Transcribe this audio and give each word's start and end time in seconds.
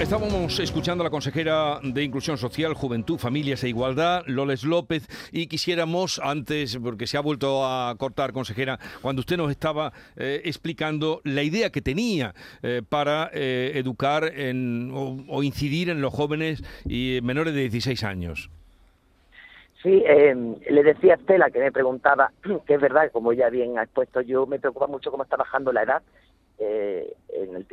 Estábamos 0.00 0.60
escuchando 0.60 1.02
a 1.02 1.06
la 1.06 1.10
consejera 1.10 1.80
de 1.82 2.04
Inclusión 2.04 2.38
Social, 2.38 2.72
Juventud, 2.72 3.18
Familias 3.18 3.64
e 3.64 3.68
Igualdad, 3.68 4.22
Loles 4.26 4.62
López, 4.62 5.08
y 5.32 5.48
quisiéramos, 5.48 6.20
antes, 6.22 6.78
porque 6.78 7.08
se 7.08 7.16
ha 7.16 7.20
vuelto 7.20 7.66
a 7.66 7.92
cortar, 7.98 8.32
consejera, 8.32 8.78
cuando 9.02 9.20
usted 9.20 9.36
nos 9.36 9.50
estaba 9.50 9.92
eh, 10.16 10.40
explicando 10.44 11.20
la 11.24 11.42
idea 11.42 11.70
que 11.70 11.82
tenía 11.82 12.32
eh, 12.62 12.80
para 12.88 13.28
eh, 13.34 13.72
educar 13.74 14.24
en, 14.36 14.92
o, 14.94 15.42
incidir 15.42 15.90
en 15.90 16.00
los 16.00 16.14
jóvenes 16.14 16.62
y 16.86 17.18
menores 17.24 17.52
de 17.52 17.62
16 17.62 18.04
años. 18.04 18.50
Sí, 19.82 20.04
le 20.70 20.82
decía 20.84 21.14
a 21.14 21.16
Estela 21.16 21.50
que 21.50 21.58
me 21.58 21.72
preguntaba, 21.72 22.30
que 22.66 22.74
es 22.74 22.80
verdad, 22.80 23.10
como 23.10 23.32
ya 23.32 23.50
bien 23.50 23.76
ha 23.78 23.82
expuesto, 23.82 24.20
yo 24.20 24.46
me 24.46 24.60
preocupa 24.60 24.86
mucho 24.86 25.10
cómo 25.10 25.24
está 25.24 25.36
bajando 25.36 25.72
la 25.72 25.82
edad 25.82 26.02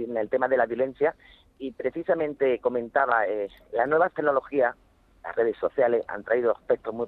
en 0.06 0.18
el, 0.18 0.30
tema 0.30 0.48
de 0.48 0.58
la 0.58 0.66
violencia 0.66 1.16
y 1.58 1.72
precisamente 1.72 2.60
comentaba, 2.60 3.28
eh, 3.28 3.50
las 3.72 3.88
nuevas 3.88 4.14
tecnologías, 4.14 4.76
las 5.24 5.36
redes 5.36 5.58
sociales 5.58 6.04
han 6.08 6.24
traído 6.24 6.52
aspectos 6.52 6.94
muy, 6.94 7.08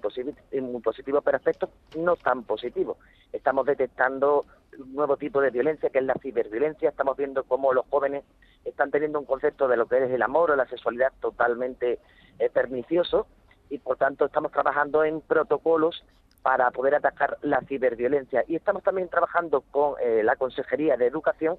muy 0.61 0.81
positivos, 0.81 1.23
pero 1.23 1.37
aspectos 1.37 1.69
no 1.95 2.15
tan 2.15 2.43
positivos. 2.43 2.97
Estamos 3.31 3.65
detectando 3.65 4.45
un 4.79 4.95
nuevo 4.95 5.17
tipo 5.17 5.41
de 5.41 5.51
violencia, 5.51 5.89
que 5.89 5.99
es 5.99 6.05
la 6.05 6.15
ciberviolencia. 6.15 6.89
Estamos 6.89 7.15
viendo 7.17 7.43
cómo 7.43 7.73
los 7.73 7.85
jóvenes 7.87 8.23
están 8.65 8.89
teniendo 8.91 9.19
un 9.19 9.25
concepto 9.25 9.67
de 9.67 9.77
lo 9.77 9.87
que 9.87 10.03
es 10.03 10.11
el 10.11 10.21
amor 10.21 10.51
o 10.51 10.55
la 10.55 10.67
sexualidad 10.67 11.13
totalmente 11.19 11.99
eh, 12.39 12.49
pernicioso 12.49 13.27
y, 13.69 13.77
por 13.79 13.97
tanto, 13.97 14.25
estamos 14.25 14.51
trabajando 14.51 15.03
en 15.03 15.21
protocolos 15.21 16.03
para 16.41 16.71
poder 16.71 16.95
atacar 16.95 17.37
la 17.41 17.61
ciberviolencia. 17.61 18.43
Y 18.47 18.55
estamos 18.55 18.83
también 18.83 19.09
trabajando 19.09 19.61
con 19.61 19.95
eh, 20.01 20.23
la 20.23 20.35
Consejería 20.37 20.95
de 20.97 21.07
Educación 21.07 21.57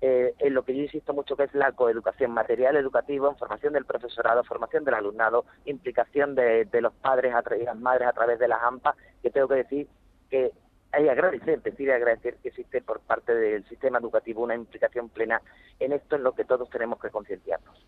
eh, 0.00 0.34
en 0.38 0.54
lo 0.54 0.64
que 0.64 0.76
yo 0.76 0.82
insisto 0.82 1.14
mucho 1.14 1.36
que 1.36 1.44
es 1.44 1.54
la 1.54 1.72
coeducación, 1.72 2.30
material 2.30 2.76
educativo, 2.76 3.34
formación 3.36 3.72
del 3.72 3.86
profesorado, 3.86 4.44
formación 4.44 4.84
del 4.84 4.94
alumnado, 4.94 5.46
implicación 5.64 6.34
de, 6.34 6.66
de 6.66 6.80
los 6.80 6.92
padres 6.94 7.32
y 7.58 7.64
las 7.64 7.78
madres 7.78 8.08
a 8.08 8.12
través 8.12 8.38
de 8.38 8.48
las 8.48 8.62
AMPA, 8.62 8.94
que 9.22 9.30
tengo 9.30 9.48
que 9.48 9.54
decir 9.54 9.88
que 10.28 10.52
hay 10.92 11.08
agradecer, 11.08 11.62
decir 11.62 11.90
agradecer 11.90 12.36
que 12.36 12.48
existe 12.48 12.80
por 12.80 13.00
parte 13.00 13.34
del 13.34 13.66
sistema 13.68 13.98
educativo 13.98 14.42
una 14.42 14.54
implicación 14.54 15.08
plena 15.08 15.42
en 15.78 15.92
esto 15.92 16.16
en 16.16 16.22
lo 16.22 16.32
que 16.32 16.44
todos 16.44 16.70
tenemos 16.70 17.00
que 17.00 17.10
concienciarnos. 17.10 17.86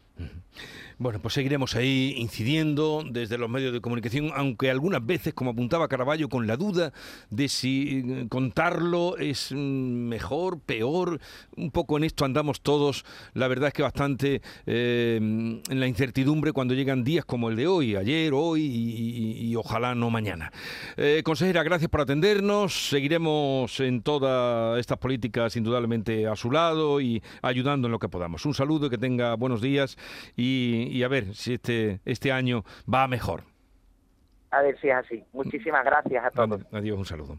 Bueno, 1.01 1.21
pues 1.21 1.35
seguiremos 1.35 1.77
ahí 1.77 2.15
incidiendo 2.17 3.05
desde 3.09 3.39
los 3.39 3.49
medios 3.49 3.73
de 3.73 3.81
comunicación, 3.81 4.33
aunque 4.35 4.69
algunas 4.69 5.07
veces, 5.07 5.33
como 5.33 5.53
apuntaba 5.53 5.87
Caraballo, 5.87 6.29
con 6.29 6.49
la 6.49 6.57
duda 6.57 6.93
de 7.31 7.49
si 7.49 8.03
eh, 8.05 8.27
contarlo 8.29 9.17
es 9.17 9.53
mm, 9.53 9.57
mejor, 9.57 10.59
peor. 10.59 11.21
Un 11.57 11.71
poco 11.71 11.99
en 11.99 12.03
esto 12.03 12.25
andamos 12.25 12.63
todos, 12.63 13.05
la 13.35 13.47
verdad 13.47 13.69
es 13.69 13.75
que 13.75 13.83
bastante 13.83 14.43
eh, 14.67 15.19
en 15.21 15.79
la 15.81 15.87
incertidumbre 15.87 16.53
cuando 16.53 16.75
llegan 16.75 17.05
días 17.05 17.25
como 17.25 17.49
el 17.49 17.55
de 17.55 17.69
hoy, 17.69 17.95
ayer, 17.95 18.33
hoy 18.35 18.63
y, 18.63 19.51
y, 19.51 19.55
ojalá 19.55 19.95
no 19.95 20.11
mañana. 20.11 20.51
Eh, 20.97 21.23
consejera, 21.25 21.63
gracias 21.63 21.91
por 21.91 22.01
atendernos. 22.01 22.89
Seguiremos 22.89 23.79
en 23.79 24.03
todas 24.03 24.81
estas 24.81 24.99
políticas 24.99 25.55
indudablemente 25.55 26.27
a 26.27 26.35
su 26.35 26.51
lado 26.51 27.01
y 27.01 27.23
ayudando 27.41 27.87
en 27.87 27.93
lo 27.93 28.01
que 28.01 28.09
podamos. 28.09 28.45
Un 28.47 28.55
saludo 28.55 28.87
y 28.89 28.91
que 28.91 28.99
tenga 28.99 29.37
buenos 29.37 29.63
días 29.63 29.97
y 30.37 30.88
y, 30.89 31.03
a 31.03 31.09
ver 31.09 31.35
si 31.35 31.55
este, 31.55 32.01
este 32.05 32.33
año 32.33 32.65
va 32.93 33.07
mejor. 33.09 33.45
A 34.51 34.63
ver 34.63 34.79
si 34.81 34.89
es 34.89 34.95
así. 34.95 35.25
Muchísimas 35.33 35.85
gracias 35.85 36.25
a 36.25 36.31
todos. 36.31 36.65
Adiós, 36.73 36.99
un 36.99 37.05
saludo. 37.05 37.39